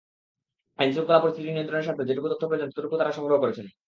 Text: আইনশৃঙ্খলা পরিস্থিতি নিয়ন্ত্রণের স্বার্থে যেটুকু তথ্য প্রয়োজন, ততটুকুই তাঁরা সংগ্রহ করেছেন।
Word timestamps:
আইনশৃঙ্খলা 0.79 1.19
পরিস্থিতি 1.19 1.49
নিয়ন্ত্রণের 1.49 1.85
স্বার্থে 1.85 2.07
যেটুকু 2.09 2.27
তথ্য 2.29 2.43
প্রয়োজন, 2.47 2.69
ততটুকুই 2.69 2.99
তাঁরা 2.99 3.11
সংগ্রহ 3.11 3.37
করেছেন। 3.39 3.65